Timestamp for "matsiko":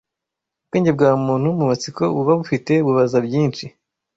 1.69-2.01